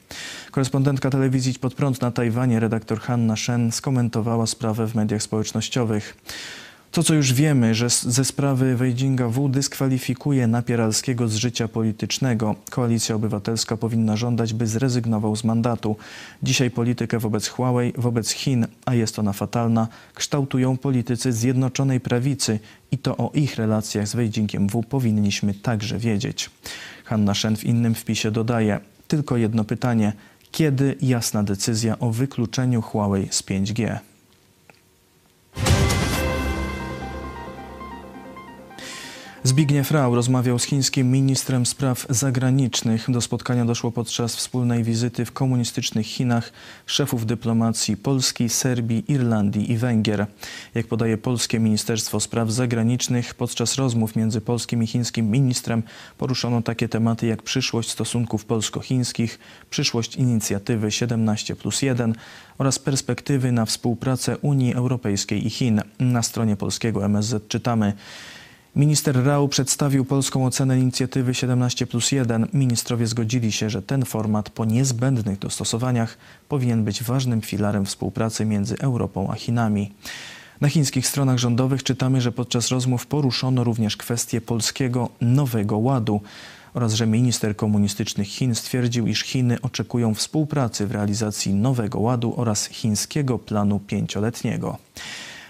Korespondentka 0.51 1.09
telewizji 1.09 1.53
pod 1.53 1.73
prąd 1.73 2.01
na 2.01 2.11
Tajwanie, 2.11 2.59
redaktor 2.59 2.99
Hanna 2.99 3.35
Shen, 3.35 3.71
skomentowała 3.71 4.47
sprawę 4.47 4.87
w 4.87 4.95
mediach 4.95 5.23
społecznościowych. 5.23 6.17
To, 6.91 7.03
co 7.03 7.13
już 7.13 7.33
wiemy, 7.33 7.75
że 7.75 7.89
ze 7.89 8.25
sprawy 8.25 8.75
Wejdinga 8.75 9.27
W 9.27 9.49
dyskwalifikuje 9.49 10.47
Napieralskiego 10.47 11.27
z 11.27 11.35
życia 11.35 11.67
politycznego. 11.67 12.55
Koalicja 12.69 13.15
Obywatelska 13.15 13.77
powinna 13.77 14.17
żądać, 14.17 14.53
by 14.53 14.67
zrezygnował 14.67 15.35
z 15.35 15.43
mandatu. 15.43 15.95
Dzisiaj 16.43 16.71
politykę 16.71 17.19
wobec 17.19 17.47
Huawei, 17.47 17.93
wobec 17.97 18.31
Chin, 18.31 18.67
a 18.85 18.93
jest 18.95 19.19
ona 19.19 19.33
fatalna, 19.33 19.87
kształtują 20.13 20.77
politycy 20.77 21.33
Zjednoczonej 21.33 21.99
Prawicy 21.99 22.59
i 22.91 22.97
to 22.97 23.17
o 23.17 23.31
ich 23.33 23.55
relacjach 23.55 24.07
z 24.07 24.15
Wejdingiem 24.15 24.67
W 24.67 24.83
powinniśmy 24.83 25.53
także 25.53 25.99
wiedzieć. 25.99 26.49
Hanna 27.03 27.33
Szen 27.33 27.57
w 27.57 27.63
innym 27.63 27.95
wpisie 27.95 28.31
dodaje, 28.31 28.79
tylko 29.07 29.37
jedno 29.37 29.63
pytanie, 29.63 30.13
kiedy 30.51 30.95
jasna 31.01 31.43
decyzja 31.43 31.99
o 31.99 32.11
wykluczeniu 32.11 32.81
Huawei 32.81 33.27
z 33.31 33.43
5G? 33.43 34.10
Zbigniew 39.51 39.91
Rau 39.91 40.15
rozmawiał 40.15 40.59
z 40.59 40.63
chińskim 40.63 41.11
ministrem 41.11 41.65
spraw 41.65 42.05
zagranicznych. 42.09 43.11
Do 43.11 43.21
spotkania 43.21 43.65
doszło 43.65 43.91
podczas 43.91 44.35
wspólnej 44.35 44.83
wizyty 44.83 45.25
w 45.25 45.31
komunistycznych 45.31 46.07
Chinach 46.07 46.51
szefów 46.85 47.25
dyplomacji 47.25 47.97
Polski, 47.97 48.49
Serbii, 48.49 49.03
Irlandii 49.11 49.71
i 49.71 49.77
Węgier. 49.77 50.25
Jak 50.75 50.87
podaje 50.87 51.17
polskie 51.17 51.59
Ministerstwo 51.59 52.19
Spraw 52.19 52.51
Zagranicznych, 52.51 53.33
podczas 53.33 53.75
rozmów 53.75 54.15
między 54.15 54.41
polskim 54.41 54.83
i 54.83 54.87
chińskim 54.87 55.31
ministrem 55.31 55.83
poruszono 56.17 56.61
takie 56.61 56.89
tematy 56.89 57.27
jak 57.27 57.43
przyszłość 57.43 57.89
stosunków 57.89 58.45
polsko-chińskich, 58.45 59.39
przyszłość 59.69 60.15
inicjatywy 60.15 60.91
17 60.91 61.55
plus 61.55 61.81
1 61.81 62.15
oraz 62.57 62.79
perspektywy 62.79 63.51
na 63.51 63.65
współpracę 63.65 64.37
Unii 64.37 64.73
Europejskiej 64.73 65.47
i 65.47 65.49
Chin. 65.49 65.81
Na 65.99 66.23
stronie 66.23 66.55
polskiego 66.55 67.05
MSZ 67.05 67.47
czytamy 67.47 67.93
Minister 68.75 69.25
Rau 69.25 69.47
przedstawił 69.47 70.05
polską 70.05 70.45
ocenę 70.45 70.79
inicjatywy 70.79 71.33
17 71.33 71.87
plus 71.87 72.11
1. 72.11 72.47
Ministrowie 72.53 73.07
zgodzili 73.07 73.51
się, 73.51 73.69
że 73.69 73.81
ten 73.81 74.05
format 74.05 74.49
po 74.49 74.65
niezbędnych 74.65 75.39
dostosowaniach 75.39 76.17
powinien 76.49 76.83
być 76.83 77.03
ważnym 77.03 77.41
filarem 77.41 77.85
współpracy 77.85 78.45
między 78.45 78.77
Europą 78.77 79.31
a 79.31 79.35
Chinami. 79.35 79.91
Na 80.61 80.69
chińskich 80.69 81.07
stronach 81.07 81.37
rządowych 81.37 81.83
czytamy, 81.83 82.21
że 82.21 82.31
podczas 82.31 82.69
rozmów 82.69 83.07
poruszono 83.07 83.63
również 83.63 83.97
kwestię 83.97 84.41
polskiego 84.41 85.09
Nowego 85.21 85.77
Ładu 85.77 86.21
oraz 86.73 86.93
że 86.93 87.07
minister 87.07 87.55
komunistycznych 87.55 88.27
Chin 88.27 88.55
stwierdził, 88.55 89.07
iż 89.07 89.23
Chiny 89.23 89.61
oczekują 89.61 90.13
współpracy 90.13 90.87
w 90.87 90.91
realizacji 90.91 91.53
Nowego 91.53 91.99
Ładu 91.99 92.33
oraz 92.37 92.65
chińskiego 92.65 93.39
planu 93.39 93.79
pięcioletniego. 93.79 94.77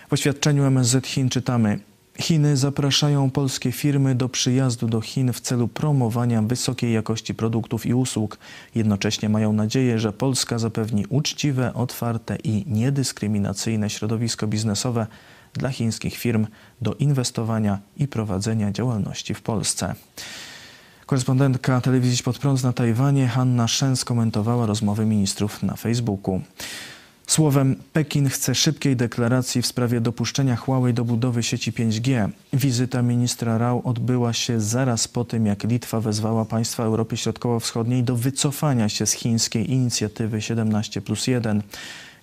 W 0.10 0.14
oświadczeniu 0.14 0.64
MSZ 0.64 1.08
Chin 1.08 1.30
czytamy, 1.30 1.80
Chiny 2.20 2.58
zapraszają 2.58 3.30
polskie 3.30 3.72
firmy 3.72 4.16
do 4.16 4.30
przyjazdu 4.30 4.88
do 4.88 5.02
Chin 5.02 5.34
w 5.34 5.42
celu 5.42 5.68
promowania 5.68 6.42
wysokiej 6.42 6.94
jakości 6.94 7.34
produktów 7.34 7.86
i 7.86 7.94
usług. 7.94 8.38
Jednocześnie 8.76 9.30
mają 9.30 9.54
nadzieję, 9.54 10.00
że 10.00 10.14
Polska 10.14 10.60
zapewni 10.60 11.06
uczciwe, 11.10 11.74
otwarte 11.74 12.38
i 12.44 12.64
niedyskryminacyjne 12.68 13.90
środowisko 13.90 14.48
biznesowe 14.48 15.08
dla 15.54 15.70
chińskich 15.70 16.18
firm 16.18 16.48
do 16.82 16.94
inwestowania 16.94 17.80
i 17.98 18.08
prowadzenia 18.08 18.72
działalności 18.72 19.34
w 19.34 19.42
Polsce. 19.42 19.96
Korespondentka 21.06 21.82
telewizji 21.82 22.24
Pod 22.24 22.38
Prąd 22.38 22.64
na 22.64 22.74
Tajwanie 22.74 23.28
Hanna 23.28 23.68
Shen 23.68 23.96
skomentowała 23.96 24.66
rozmowy 24.66 25.06
ministrów 25.06 25.64
na 25.64 25.76
Facebooku. 25.76 26.42
Słowem, 27.32 27.76
Pekin 27.94 28.30
chce 28.30 28.56
szybkiej 28.56 28.96
deklaracji 28.96 29.62
w 29.62 29.68
sprawie 29.68 30.02
dopuszczenia 30.02 30.56
Huawei 30.56 30.94
do 30.94 31.06
budowy 31.06 31.44
sieci 31.44 31.72
5G. 31.72 32.30
Wizyta 32.54 33.02
ministra 33.02 33.58
Rao 33.58 33.84
odbyła 33.84 34.34
się 34.34 34.62
zaraz 34.62 35.08
po 35.08 35.26
tym, 35.26 35.46
jak 35.46 35.64
Litwa 35.64 36.02
wezwała 36.02 36.46
państwa 36.46 36.84
Europy 36.84 37.18
Środkowo-Wschodniej 37.18 38.04
do 38.04 38.16
wycofania 38.16 38.90
się 38.90 39.06
z 39.06 39.12
chińskiej 39.12 39.72
inicjatywy 39.72 40.42
17 40.42 41.02
plus 41.02 41.28
1. 41.28 41.62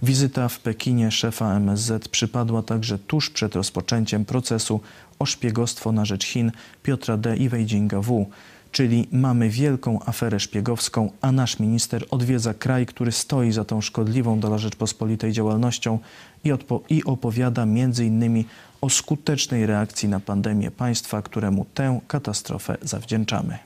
Wizyta 0.02 0.48
w 0.48 0.60
Pekinie 0.60 1.10
szefa 1.10 1.56
MSZ 1.56 2.08
przypadła 2.08 2.62
także 2.62 2.98
tuż 2.98 3.30
przed 3.30 3.56
rozpoczęciem 3.56 4.24
procesu 4.24 4.80
o 5.18 5.26
szpiegostwo 5.26 5.92
na 5.92 6.04
rzecz 6.04 6.24
Chin 6.24 6.52
Piotra 6.82 7.16
D. 7.16 7.36
i 7.36 7.48
Weijinga 7.48 8.00
W. 8.00 8.26
Czyli 8.72 9.08
mamy 9.12 9.48
wielką 9.48 9.98
aferę 10.06 10.40
szpiegowską, 10.40 11.10
a 11.20 11.32
nasz 11.32 11.58
minister 11.58 12.04
odwiedza 12.10 12.54
kraj, 12.54 12.86
który 12.86 13.12
stoi 13.12 13.52
za 13.52 13.64
tą 13.64 13.80
szkodliwą 13.80 14.40
dla 14.40 14.58
Rzeczpospolitej 14.58 15.32
działalnością 15.32 15.98
i, 16.44 16.50
i 16.88 17.04
opowiada 17.04 17.66
innymi 17.98 18.44
o 18.80 18.90
skutecznej 18.90 19.66
reakcji 19.66 20.08
na 20.08 20.20
pandemię 20.20 20.70
państwa, 20.70 21.22
któremu 21.22 21.66
tę 21.74 22.00
katastrofę 22.08 22.76
zawdzięczamy. 22.82 23.58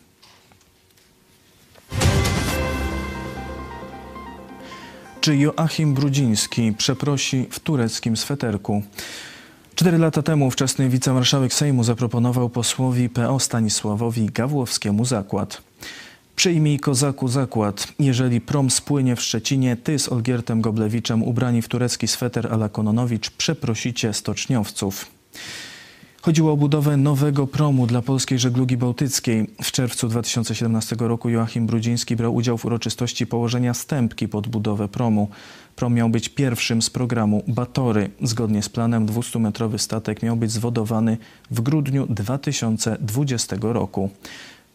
Czy 5.21 5.37
Joachim 5.37 5.95
Brudziński 5.95 6.73
przeprosi 6.73 7.47
w 7.51 7.61
tureckim 7.61 8.17
sweterku? 8.17 8.83
Cztery 9.75 9.99
lata 9.99 10.23
temu 10.23 10.47
ówczesny 10.47 10.88
wicemarszałek 10.88 11.55
Sejmu 11.55 11.85
zaproponował 11.85 12.50
posłowi 12.50 13.09
PO 13.09 13.41
Stanisławowi 13.41 14.26
Gawłowskiemu 14.26 15.05
zakład. 15.05 15.62
Przyjmij 16.37 16.79
kozaku 16.79 17.29
zakład. 17.29 17.93
Jeżeli 17.99 18.41
prom 18.41 18.71
spłynie 18.71 19.17
w 19.17 19.23
Szczecinie, 19.23 19.76
ty 19.76 19.99
z 19.99 20.09
Olgiertem 20.09 20.61
Goblewiczem 20.61 21.23
ubrani 21.23 21.62
w 21.62 21.69
turecki 21.69 22.09
sweter 22.09 22.52
ala 22.52 22.69
Kononowicz 22.69 23.31
przeprosicie 23.31 24.14
stoczniowców. 24.14 25.07
Chodziło 26.23 26.52
o 26.52 26.57
budowę 26.57 26.97
nowego 26.97 27.47
promu 27.47 27.87
dla 27.87 28.02
polskiej 28.02 28.38
żeglugi 28.38 28.76
bałtyckiej. 28.76 29.50
W 29.62 29.73
czerwcu 29.73 30.09
2017 30.09 30.97
roku 30.99 31.29
Joachim 31.29 31.67
Brudziński 31.67 32.17
brał 32.17 32.35
udział 32.35 32.59
w 32.59 32.64
uroczystości 32.64 33.26
położenia 33.26 33.75
stępki 33.75 34.29
pod 34.29 34.49
budowę 34.49 34.88
promu. 34.88 35.29
Prom 35.76 35.95
miał 35.95 36.09
być 36.09 36.29
pierwszym 36.29 36.83
z 36.83 36.91
programu 36.91 37.43
Batory. 37.49 38.11
Zgodnie 38.23 38.62
z 38.62 38.69
planem 38.69 39.07
200-metrowy 39.07 39.79
statek 39.79 40.23
miał 40.23 40.37
być 40.37 40.50
zwodowany 40.50 41.17
w 41.50 41.61
grudniu 41.61 42.07
2020 42.07 43.57
roku. 43.61 44.11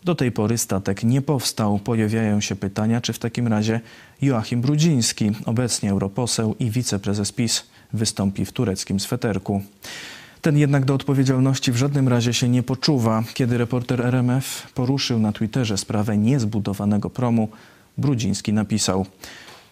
Do 0.04 0.16
tej 0.16 0.32
pory 0.32 0.58
statek 0.58 1.04
nie 1.04 1.22
powstał. 1.22 1.80
Pojawiają 1.80 2.42
się 2.42 2.56
pytania, 2.56 3.02
czy 3.02 3.14
w 3.14 3.20
takim 3.20 3.48
razie 3.48 3.80
Joachim 4.22 4.62
Brudziński, 4.62 5.32
obecnie 5.46 5.92
europoseł 5.92 6.56
i 6.60 6.72
wiceprezes 6.72 7.32
PiS, 7.32 7.64
wystąpi 7.94 8.46
w 8.46 8.52
tureckim 8.52 9.00
sweterku. 9.00 9.62
Ten 10.48 10.58
jednak 10.58 10.86
do 10.86 10.94
odpowiedzialności 10.94 11.72
w 11.72 11.76
żadnym 11.76 12.08
razie 12.08 12.34
się 12.34 12.50
nie 12.50 12.64
poczuwa. 12.64 13.24
Kiedy 13.34 13.58
reporter 13.58 14.02
RMF 14.02 14.72
poruszył 14.74 15.20
na 15.20 15.32
Twitterze 15.32 15.78
sprawę 15.78 16.18
niezbudowanego 16.18 17.10
promu, 17.10 17.50
Brudziński 17.98 18.54
napisał 18.54 19.06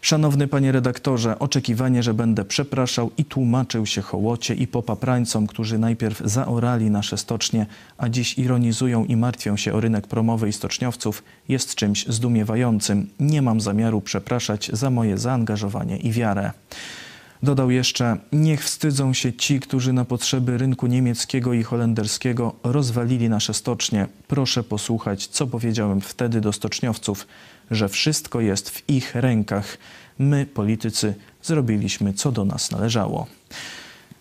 Szanowny 0.01 0.47
panie 0.47 0.71
redaktorze, 0.71 1.39
oczekiwanie, 1.39 2.03
że 2.03 2.13
będę 2.13 2.45
przepraszał 2.45 3.11
i 3.17 3.25
tłumaczył 3.25 3.85
się 3.85 4.01
hołocie 4.01 4.53
i 4.53 4.67
popaprańcom, 4.67 5.47
którzy 5.47 5.79
najpierw 5.79 6.21
zaorali 6.25 6.89
nasze 6.89 7.17
stocznie, 7.17 7.65
a 7.97 8.09
dziś 8.09 8.37
ironizują 8.37 9.05
i 9.05 9.15
martwią 9.15 9.57
się 9.57 9.73
o 9.73 9.79
rynek 9.79 10.07
promowy 10.07 10.49
i 10.49 10.53
stoczniowców, 10.53 11.23
jest 11.49 11.75
czymś 11.75 12.07
zdumiewającym. 12.07 13.09
Nie 13.19 13.41
mam 13.41 13.61
zamiaru 13.61 14.01
przepraszać 14.01 14.69
za 14.73 14.89
moje 14.89 15.17
zaangażowanie 15.17 15.97
i 15.97 16.11
wiarę. 16.11 16.51
Dodał 17.43 17.71
jeszcze, 17.71 18.17
niech 18.31 18.63
wstydzą 18.63 19.13
się 19.13 19.33
ci, 19.33 19.59
którzy 19.59 19.93
na 19.93 20.05
potrzeby 20.05 20.57
rynku 20.57 20.87
niemieckiego 20.87 21.53
i 21.53 21.63
holenderskiego 21.63 22.55
rozwalili 22.63 23.29
nasze 23.29 23.53
stocznie. 23.53 24.07
Proszę 24.27 24.63
posłuchać, 24.63 25.27
co 25.27 25.47
powiedziałem 25.47 26.01
wtedy 26.01 26.41
do 26.41 26.53
stoczniowców, 26.53 27.27
że 27.71 27.89
wszystko 27.89 28.41
jest 28.41 28.69
w 28.69 28.89
ich 28.89 29.15
rękach. 29.15 29.77
My, 30.19 30.45
politycy, 30.45 31.13
zrobiliśmy, 31.43 32.13
co 32.13 32.31
do 32.31 32.45
nas 32.45 32.71
należało. 32.71 33.27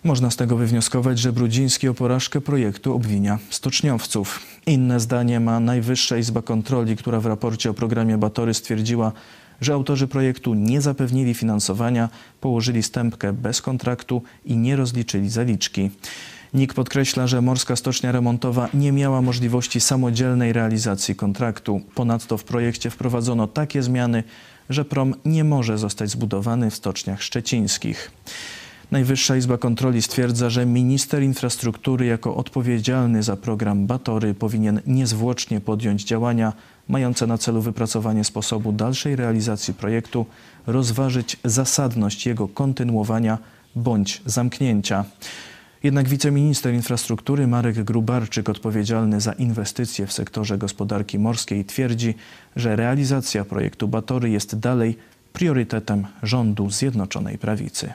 Można 0.04 0.30
z 0.30 0.36
tego 0.36 0.56
wywnioskować, 0.56 1.18
że 1.18 1.32
Brudziński 1.32 1.88
o 1.88 1.94
porażkę 1.94 2.40
projektu 2.40 2.94
obwinia 2.94 3.38
stoczniowców. 3.50 4.40
Inne 4.66 5.00
zdanie 5.00 5.40
ma 5.40 5.60
Najwyższa 5.60 6.16
Izba 6.16 6.42
Kontroli, 6.42 6.96
która 6.96 7.20
w 7.20 7.26
raporcie 7.26 7.70
o 7.70 7.74
programie 7.74 8.18
Batory 8.18 8.54
stwierdziła, 8.54 9.12
że 9.60 9.74
autorzy 9.74 10.08
projektu 10.08 10.54
nie 10.54 10.80
zapewnili 10.80 11.34
finansowania, 11.34 12.08
położyli 12.40 12.82
stępkę 12.82 13.32
bez 13.32 13.62
kontraktu 13.62 14.22
i 14.44 14.56
nie 14.56 14.76
rozliczyli 14.76 15.30
zaliczki. 15.30 15.90
NIK 16.54 16.74
podkreśla, 16.74 17.26
że 17.26 17.42
Morska 17.42 17.76
Stocznia 17.76 18.12
Remontowa 18.12 18.68
nie 18.74 18.92
miała 18.92 19.22
możliwości 19.22 19.80
samodzielnej 19.80 20.52
realizacji 20.52 21.16
kontraktu. 21.16 21.80
Ponadto 21.94 22.38
w 22.38 22.44
projekcie 22.44 22.90
wprowadzono 22.90 23.46
takie 23.46 23.82
zmiany, 23.82 24.24
że 24.70 24.84
prom 24.84 25.14
nie 25.24 25.44
może 25.44 25.78
zostać 25.78 26.10
zbudowany 26.10 26.70
w 26.70 26.74
stoczniach 26.74 27.22
szczecińskich. 27.22 28.10
Najwyższa 28.90 29.36
Izba 29.36 29.58
Kontroli 29.58 30.02
stwierdza, 30.02 30.50
że 30.50 30.66
minister 30.66 31.22
infrastruktury 31.22 32.06
jako 32.06 32.36
odpowiedzialny 32.36 33.22
za 33.22 33.36
program 33.36 33.86
Batory 33.86 34.34
powinien 34.34 34.80
niezwłocznie 34.86 35.60
podjąć 35.60 36.04
działania 36.04 36.52
mające 36.88 37.26
na 37.26 37.38
celu 37.38 37.60
wypracowanie 37.60 38.24
sposobu 38.24 38.72
dalszej 38.72 39.16
realizacji 39.16 39.74
projektu, 39.74 40.26
rozważyć 40.66 41.36
zasadność 41.44 42.26
jego 42.26 42.48
kontynuowania 42.48 43.38
bądź 43.76 44.22
zamknięcia. 44.26 45.04
Jednak 45.82 46.08
wiceminister 46.08 46.74
infrastruktury 46.74 47.46
Marek 47.46 47.82
Grubarczyk, 47.82 48.48
odpowiedzialny 48.48 49.20
za 49.20 49.32
inwestycje 49.32 50.06
w 50.06 50.12
sektorze 50.12 50.58
gospodarki 50.58 51.18
morskiej, 51.18 51.64
twierdzi, 51.64 52.14
że 52.56 52.76
realizacja 52.76 53.44
projektu 53.44 53.88
Batory 53.88 54.30
jest 54.30 54.58
dalej 54.58 54.98
priorytetem 55.32 56.06
rządu 56.22 56.70
Zjednoczonej 56.70 57.38
Prawicy. 57.38 57.92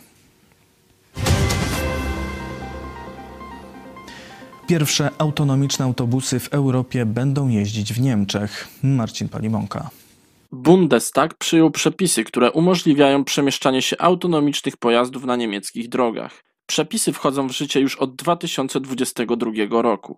Pierwsze 4.70 5.10
autonomiczne 5.18 5.86
autobusy 5.86 6.40
w 6.40 6.54
Europie 6.54 7.06
będą 7.06 7.48
jeździć 7.48 7.94
w 7.94 8.02
Niemczech. 8.02 8.68
Marcin 8.84 9.30
Palimonka. 9.30 9.90
Bundestag 10.52 11.34
przyjął 11.34 11.72
przepisy, 11.72 12.24
które 12.24 12.52
umożliwiają 12.52 13.24
przemieszczanie 13.24 13.82
się 13.82 13.98
autonomicznych 14.00 14.78
pojazdów 14.78 15.26
na 15.26 15.36
niemieckich 15.36 15.90
drogach. 15.90 16.44
Przepisy 16.66 17.14
wchodzą 17.14 17.48
w 17.48 17.52
życie 17.52 17.80
już 17.80 17.96
od 17.96 18.16
2022 18.16 19.52
roku. 19.82 20.18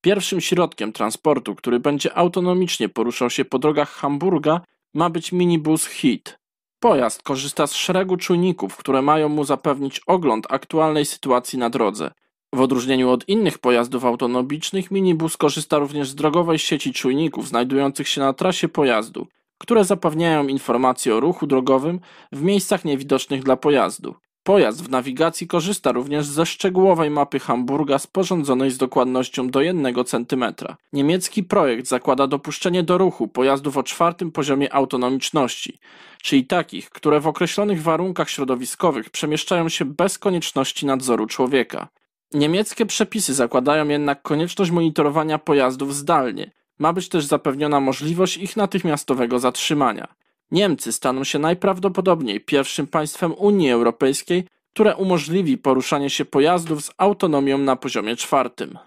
Pierwszym 0.00 0.40
środkiem 0.40 0.92
transportu, 0.92 1.54
który 1.54 1.80
będzie 1.80 2.16
autonomicznie 2.16 2.88
poruszał 2.88 3.30
się 3.30 3.44
po 3.44 3.58
drogach 3.58 3.90
Hamburga, 3.90 4.60
ma 4.94 5.10
być 5.10 5.32
minibus 5.32 5.86
HIT. 5.86 6.38
Pojazd 6.80 7.22
korzysta 7.22 7.66
z 7.66 7.74
szeregu 7.74 8.16
czujników, 8.16 8.76
które 8.76 9.02
mają 9.02 9.28
mu 9.28 9.44
zapewnić 9.44 10.00
ogląd 10.06 10.46
aktualnej 10.50 11.06
sytuacji 11.06 11.58
na 11.58 11.70
drodze. 11.70 12.10
W 12.54 12.60
odróżnieniu 12.60 13.10
od 13.10 13.28
innych 13.28 13.58
pojazdów 13.58 14.04
autonomicznych, 14.04 14.90
minibus 14.90 15.36
korzysta 15.36 15.78
również 15.78 16.08
z 16.08 16.14
drogowej 16.14 16.58
sieci 16.58 16.92
czujników 16.92 17.48
znajdujących 17.48 18.08
się 18.08 18.20
na 18.20 18.32
trasie 18.32 18.68
pojazdu, 18.68 19.26
które 19.58 19.84
zapewniają 19.84 20.46
informacje 20.46 21.14
o 21.14 21.20
ruchu 21.20 21.46
drogowym 21.46 22.00
w 22.32 22.42
miejscach 22.42 22.84
niewidocznych 22.84 23.42
dla 23.42 23.56
pojazdu. 23.56 24.14
Pojazd 24.42 24.84
w 24.84 24.90
nawigacji 24.90 25.46
korzysta 25.46 25.92
również 25.92 26.26
ze 26.26 26.46
szczegółowej 26.46 27.10
mapy 27.10 27.38
Hamburga 27.38 27.98
sporządzonej 27.98 28.70
z 28.70 28.78
dokładnością 28.78 29.50
do 29.50 29.60
1 29.60 29.94
cm. 30.04 30.44
Niemiecki 30.92 31.44
projekt 31.44 31.86
zakłada 31.86 32.26
dopuszczenie 32.26 32.82
do 32.82 32.98
ruchu 32.98 33.28
pojazdów 33.28 33.76
o 33.76 33.82
czwartym 33.82 34.32
poziomie 34.32 34.74
autonomiczności, 34.74 35.78
czyli 36.22 36.46
takich, 36.46 36.90
które 36.90 37.20
w 37.20 37.26
określonych 37.26 37.82
warunkach 37.82 38.30
środowiskowych 38.30 39.10
przemieszczają 39.10 39.68
się 39.68 39.84
bez 39.84 40.18
konieczności 40.18 40.86
nadzoru 40.86 41.26
człowieka. 41.26 41.88
Niemieckie 42.34 42.86
przepisy 42.86 43.34
zakładają 43.34 43.88
jednak 43.88 44.22
konieczność 44.22 44.70
monitorowania 44.70 45.38
pojazdów 45.38 45.94
zdalnie. 45.94 46.50
Ma 46.78 46.92
być 46.92 47.08
też 47.08 47.24
zapewniona 47.24 47.80
możliwość 47.80 48.36
ich 48.36 48.56
natychmiastowego 48.56 49.38
zatrzymania. 49.38 50.14
Niemcy 50.50 50.92
staną 50.92 51.24
się 51.24 51.38
najprawdopodobniej 51.38 52.40
pierwszym 52.40 52.86
państwem 52.86 53.34
Unii 53.34 53.70
Europejskiej, 53.70 54.44
które 54.72 54.96
umożliwi 54.96 55.58
poruszanie 55.58 56.10
się 56.10 56.24
pojazdów 56.24 56.84
z 56.84 56.90
autonomią 56.98 57.58
na 57.58 57.76
poziomie 57.76 58.16
czwartym. 58.16 58.78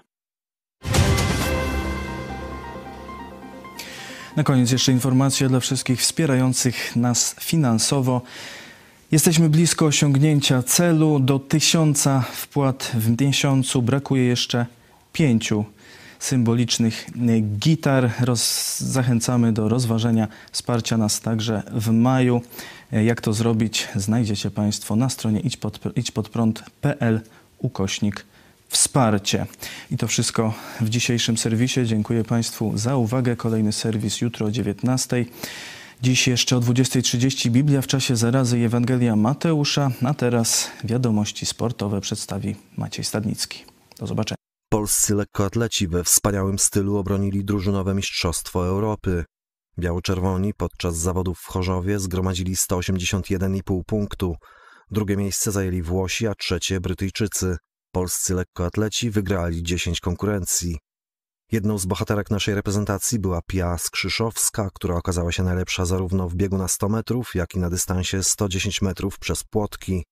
Na 4.35 4.43
koniec 4.43 4.71
jeszcze 4.71 4.91
informacja 4.91 5.49
dla 5.49 5.59
wszystkich 5.59 5.99
wspierających 5.99 6.95
nas 6.95 7.35
finansowo. 7.39 8.21
Jesteśmy 9.11 9.49
blisko 9.49 9.85
osiągnięcia 9.85 10.63
celu. 10.63 11.19
Do 11.19 11.39
tysiąca 11.39 12.21
wpłat 12.21 12.91
w 12.93 13.21
miesiącu 13.21 13.81
brakuje 13.81 14.23
jeszcze 14.23 14.65
pięciu 15.13 15.65
symbolicznych 16.19 17.05
gitar. 17.59 18.11
Roz, 18.21 18.79
zachęcamy 18.79 19.53
do 19.53 19.69
rozważenia 19.69 20.27
wsparcia 20.51 20.97
nas 20.97 21.21
także 21.21 21.63
w 21.71 21.91
maju. 21.91 22.41
Jak 22.91 23.21
to 23.21 23.33
zrobić, 23.33 23.87
znajdziecie 23.95 24.51
Państwo 24.51 24.95
na 24.95 25.09
stronie 25.09 25.41
idźpodprąd.pl 25.95 27.21
ukośnik 27.59 28.25
wsparcie. 28.69 29.45
I 29.91 29.97
to 29.97 30.07
wszystko 30.07 30.53
w 30.81 30.89
dzisiejszym 30.89 31.37
serwisie. 31.37 31.81
Dziękuję 31.85 32.23
Państwu 32.23 32.77
za 32.77 32.95
uwagę. 32.95 33.35
Kolejny 33.35 33.71
serwis 33.71 34.21
jutro 34.21 34.45
o 34.45 34.51
19. 34.51 35.25
Dziś 36.01 36.27
jeszcze 36.27 36.57
o 36.57 36.59
20.30 36.59 37.49
Biblia 37.49 37.81
w 37.81 37.87
czasie 37.87 38.15
zarazy 38.15 38.57
Ewangelia 38.57 39.15
Mateusza, 39.15 39.91
a 40.05 40.13
teraz 40.13 40.71
wiadomości 40.83 41.45
sportowe 41.45 42.01
przedstawi 42.01 42.55
Maciej 42.77 43.05
Stadnicki. 43.05 43.65
Do 43.99 44.07
zobaczenia. 44.07 44.37
Polscy 44.69 45.15
lekkoatleci 45.15 45.87
we 45.87 46.03
wspaniałym 46.03 46.59
stylu 46.59 46.97
obronili 46.97 47.45
drużynowe 47.45 47.95
Mistrzostwo 47.95 48.67
Europy. 48.67 49.23
Biało-czerwoni 49.79 50.53
podczas 50.53 50.97
zawodów 50.97 51.39
w 51.39 51.47
Chorzowie 51.47 51.99
zgromadzili 51.99 52.55
181,5 52.55 53.81
punktu. 53.85 54.35
Drugie 54.91 55.17
miejsce 55.17 55.51
zajęli 55.51 55.81
Włosi, 55.81 56.27
a 56.27 56.35
trzecie 56.35 56.79
Brytyjczycy. 56.79 57.57
Polscy 57.91 58.33
lekkoatleci 58.33 59.11
wygrali 59.11 59.63
10 59.63 59.99
konkurencji. 59.99 60.77
Jedną 61.55 61.77
z 61.77 61.85
bohaterek 61.85 62.31
naszej 62.31 62.55
reprezentacji 62.55 63.19
była 63.19 63.41
Pia 63.47 63.77
Skrzyszowska, 63.77 64.69
która 64.73 64.95
okazała 64.95 65.31
się 65.31 65.43
najlepsza 65.43 65.85
zarówno 65.85 66.29
w 66.29 66.35
biegu 66.35 66.57
na 66.57 66.67
100 66.67 66.89
metrów, 66.89 67.35
jak 67.35 67.55
i 67.55 67.59
na 67.59 67.69
dystansie 67.69 68.23
110 68.23 68.81
metrów 68.81 69.19
przez 69.19 69.43
płotki. 69.43 70.05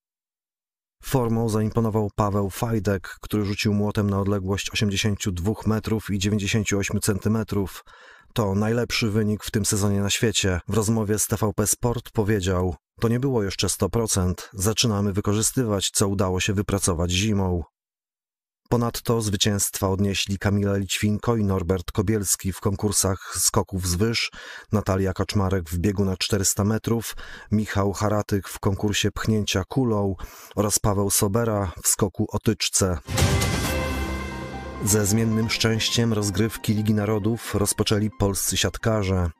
Formą 1.02 1.48
zaimponował 1.48 2.10
Paweł 2.16 2.50
Fajdek, 2.50 3.16
który 3.20 3.44
rzucił 3.44 3.74
młotem 3.74 4.10
na 4.10 4.20
odległość 4.20 4.70
82 4.70 5.52
metrów 5.66 6.10
i 6.10 6.18
98 6.18 7.00
centymetrów. 7.00 7.84
To 8.34 8.54
najlepszy 8.54 9.10
wynik 9.10 9.44
w 9.44 9.50
tym 9.50 9.64
sezonie 9.64 10.00
na 10.00 10.10
świecie. 10.10 10.60
W 10.68 10.74
rozmowie 10.74 11.18
z 11.18 11.26
TVP 11.26 11.66
Sport 11.66 12.10
powiedział: 12.10 12.74
To 13.00 13.08
nie 13.08 13.20
było 13.20 13.42
jeszcze 13.42 13.66
100%. 13.66 14.34
Zaczynamy 14.52 15.12
wykorzystywać, 15.12 15.90
co 15.90 16.08
udało 16.08 16.40
się 16.40 16.52
wypracować 16.52 17.10
zimą. 17.10 17.62
Ponadto 18.68 19.20
zwycięstwa 19.20 19.88
odnieśli 19.88 20.38
Kamila 20.38 20.76
Lićwinko 20.76 21.36
i 21.36 21.44
Norbert 21.44 21.92
Kobielski 21.92 22.52
w 22.52 22.60
konkursach 22.60 23.34
skoków 23.38 23.88
z 23.88 23.94
wyż, 23.94 24.30
Natalia 24.72 25.12
Kaczmarek 25.12 25.70
w 25.70 25.78
biegu 25.78 26.04
na 26.04 26.16
400 26.16 26.64
metrów, 26.64 27.16
Michał 27.52 27.92
Haratyk 27.92 28.48
w 28.48 28.58
konkursie 28.58 29.10
pchnięcia 29.10 29.64
kulą 29.64 30.14
oraz 30.56 30.78
Paweł 30.78 31.10
Sobera 31.10 31.72
w 31.82 31.88
skoku 31.88 32.26
o 32.32 32.38
tyczce. 32.38 32.98
Ze 34.84 35.06
zmiennym 35.06 35.50
szczęściem 35.50 36.12
rozgrywki 36.12 36.74
Ligi 36.74 36.94
Narodów 36.94 37.54
rozpoczęli 37.54 38.10
polscy 38.18 38.56
siatkarze. 38.56 39.30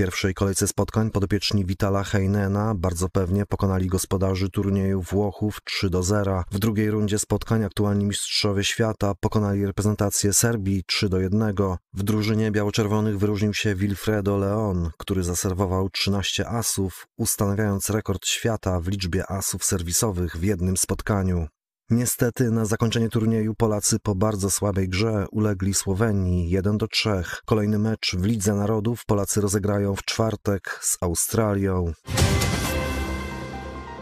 Pierwszej 0.00 0.34
kolejce 0.34 0.68
spotkań 0.68 1.10
podopieczni 1.10 1.64
Vitala 1.64 2.04
Heinena 2.04 2.74
bardzo 2.74 3.08
pewnie 3.08 3.46
pokonali 3.46 3.86
gospodarzy 3.86 4.50
turnieju 4.50 5.02
Włochów 5.02 5.58
3 5.64 5.90
do 5.90 6.02
0. 6.02 6.44
W 6.50 6.58
drugiej 6.58 6.90
rundzie 6.90 7.18
spotkań 7.18 7.64
aktualni 7.64 8.04
mistrzowie 8.04 8.64
świata 8.64 9.12
pokonali 9.20 9.66
reprezentację 9.66 10.32
Serbii 10.32 10.82
3 10.86 11.08
do 11.08 11.20
1. 11.20 11.54
W 11.94 12.02
drużynie 12.02 12.50
biało-czerwonych 12.50 13.18
wyróżnił 13.18 13.54
się 13.54 13.74
Wilfredo 13.74 14.36
Leon, 14.36 14.90
który 14.98 15.22
zaserwował 15.22 15.90
13 15.90 16.48
asów, 16.48 17.06
ustanawiając 17.16 17.90
rekord 17.90 18.26
świata 18.26 18.80
w 18.80 18.88
liczbie 18.88 19.30
asów 19.30 19.64
serwisowych 19.64 20.36
w 20.36 20.42
jednym 20.42 20.76
spotkaniu. 20.76 21.46
Niestety 21.90 22.50
na 22.50 22.64
zakończenie 22.64 23.08
turnieju 23.08 23.54
Polacy 23.54 23.98
po 24.02 24.14
bardzo 24.14 24.50
słabej 24.50 24.88
grze 24.88 25.26
ulegli 25.32 25.74
Słowenii 25.74 26.50
1 26.50 26.78
do 26.78 26.88
3. 26.88 27.10
Kolejny 27.46 27.78
mecz 27.78 28.16
w 28.16 28.24
Lidze 28.24 28.54
Narodów 28.54 29.04
Polacy 29.06 29.40
rozegrają 29.40 29.96
w 29.96 30.04
czwartek 30.04 30.78
z 30.82 30.96
Australią. 31.00 31.92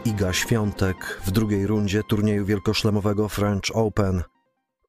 Iga 0.05 0.33
Świątek 0.33 1.21
w 1.25 1.31
drugiej 1.31 1.67
rundzie 1.67 2.03
turnieju 2.03 2.45
wielkoszlemowego 2.45 3.29
French 3.29 3.71
Open. 3.73 4.23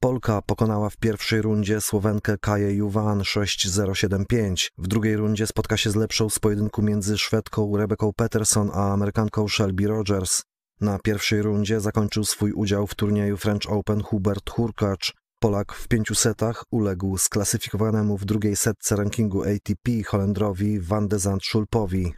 Polka 0.00 0.42
pokonała 0.42 0.90
w 0.90 0.96
pierwszej 0.96 1.42
rundzie 1.42 1.80
Słowenkę 1.80 2.38
Kaję 2.38 2.72
Juwan 2.72 3.20
6-0-7-5. 3.20 4.68
W 4.78 4.88
drugiej 4.88 5.16
rundzie 5.16 5.46
spotka 5.46 5.76
się 5.76 5.90
z 5.90 5.96
lepszą 5.96 6.30
z 6.30 6.38
pojedynku 6.38 6.82
między 6.82 7.18
Szwedką 7.18 7.76
Rebeką 7.76 8.10
Peterson 8.16 8.70
a 8.74 8.92
Amerykanką 8.92 9.48
Shelby 9.48 9.86
Rogers. 9.86 10.49
Na 10.80 10.98
pierwszej 10.98 11.42
rundzie 11.42 11.80
zakończył 11.80 12.24
swój 12.24 12.52
udział 12.52 12.86
w 12.86 12.94
turnieju 12.94 13.36
French 13.36 13.72
Open 13.72 14.02
Hubert 14.02 14.50
Hurkacz. 14.50 15.14
Polak 15.40 15.72
w 15.72 15.88
pięciu 15.88 16.14
setach 16.14 16.64
uległ 16.70 17.18
sklasyfikowanemu 17.18 18.18
w 18.18 18.24
drugiej 18.24 18.56
setce 18.56 18.96
rankingu 18.96 19.42
ATP 19.42 19.90
Holendrowi 20.06 20.80
Van 20.80 21.08
de 21.08 21.18
Zandt 21.18 21.44
Schulpowi. 21.44 22.14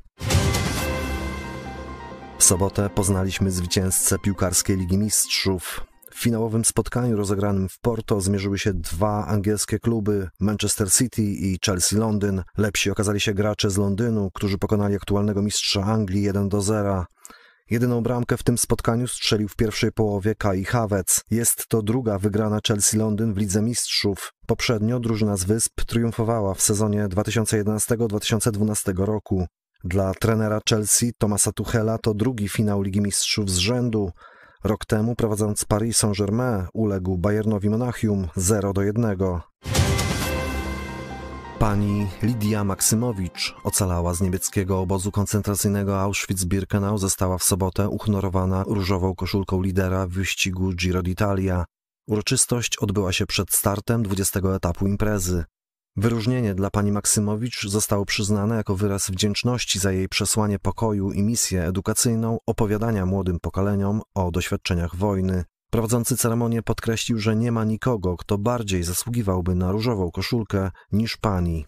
W 2.38 2.44
sobotę 2.44 2.90
poznaliśmy 2.90 3.50
zwycięzcę 3.50 4.18
piłkarskiej 4.18 4.76
Ligi 4.76 4.98
Mistrzów. 4.98 5.80
W 6.10 6.22
finałowym 6.22 6.64
spotkaniu 6.64 7.16
rozegranym 7.16 7.68
w 7.68 7.78
Porto 7.80 8.20
zmierzyły 8.20 8.58
się 8.58 8.72
dwa 8.74 9.26
angielskie 9.26 9.78
kluby 9.78 10.28
Manchester 10.40 10.92
City 10.92 11.22
i 11.22 11.58
Chelsea 11.66 11.96
Londyn. 11.96 12.42
Lepsi 12.58 12.90
okazali 12.90 13.20
się 13.20 13.34
gracze 13.34 13.70
z 13.70 13.76
Londynu, 13.76 14.30
którzy 14.34 14.58
pokonali 14.58 14.94
aktualnego 14.94 15.42
mistrza 15.42 15.82
Anglii 15.82 16.22
1 16.22 16.48
do 16.48 16.60
0. 16.60 17.04
Jedyną 17.70 18.02
bramkę 18.02 18.36
w 18.36 18.42
tym 18.42 18.58
spotkaniu 18.58 19.06
strzelił 19.06 19.48
w 19.48 19.56
pierwszej 19.56 19.92
połowie 19.92 20.34
Kai 20.34 20.64
Havertz. 20.64 21.20
Jest 21.30 21.68
to 21.68 21.82
druga 21.82 22.18
wygrana 22.18 22.58
Chelsea 22.68 22.96
Londyn 22.96 23.34
w 23.34 23.36
Lidze 23.36 23.62
Mistrzów. 23.62 24.32
Poprzednio 24.46 25.00
drużyna 25.00 25.36
z 25.36 25.44
Wysp 25.44 25.84
triumfowała 25.86 26.54
w 26.54 26.62
sezonie 26.62 27.08
2011-2012 27.08 29.04
roku. 29.04 29.46
Dla 29.84 30.14
trenera 30.14 30.60
Chelsea 30.68 31.12
Tomasa 31.18 31.52
Tuchela 31.52 31.98
to 31.98 32.14
drugi 32.14 32.48
finał 32.48 32.82
Ligi 32.82 33.00
Mistrzów 33.00 33.50
z 33.50 33.56
rzędu, 33.56 34.12
Rok 34.64 34.84
temu 34.84 35.14
prowadząc 35.14 35.64
Paris 35.64 35.96
Saint-Germain 35.96 36.66
uległ 36.72 37.18
Bayernowi 37.18 37.70
Monachium 37.70 38.28
0 38.36 38.72
do 38.72 38.82
1. 38.82 39.16
Pani 41.62 42.06
Lidia 42.22 42.64
Maksymowicz 42.64 43.54
ocalała 43.64 44.14
z 44.14 44.20
niemieckiego 44.20 44.80
obozu 44.80 45.12
koncentracyjnego 45.12 46.00
Auschwitz-Birkenau 46.00 46.98
została 46.98 47.38
w 47.38 47.42
sobotę 47.42 47.88
uhonorowana 47.88 48.64
różową 48.66 49.14
koszulką 49.14 49.62
lidera 49.62 50.06
wyścigu 50.06 50.72
Giro 50.72 51.02
d'Italia. 51.02 51.64
Uroczystość 52.06 52.76
odbyła 52.76 53.12
się 53.12 53.26
przed 53.26 53.50
startem 53.50 54.02
20 54.02 54.40
etapu 54.54 54.86
imprezy. 54.86 55.44
Wyróżnienie 55.96 56.54
dla 56.54 56.70
pani 56.70 56.92
Maksymowicz 56.92 57.68
zostało 57.68 58.04
przyznane 58.04 58.56
jako 58.56 58.76
wyraz 58.76 59.10
wdzięczności 59.10 59.78
za 59.78 59.92
jej 59.92 60.08
przesłanie 60.08 60.58
pokoju 60.58 61.12
i 61.12 61.22
misję 61.22 61.64
edukacyjną 61.64 62.38
opowiadania 62.46 63.06
młodym 63.06 63.40
pokoleniom 63.40 64.00
o 64.14 64.30
doświadczeniach 64.30 64.96
wojny. 64.96 65.44
Prowadzący 65.72 66.16
ceremonię 66.16 66.62
podkreślił, 66.62 67.18
że 67.18 67.36
nie 67.36 67.52
ma 67.52 67.64
nikogo, 67.64 68.16
kto 68.16 68.38
bardziej 68.38 68.82
zasługiwałby 68.82 69.54
na 69.54 69.72
różową 69.72 70.10
koszulkę 70.10 70.70
niż 70.92 71.16
pani. 71.16 71.66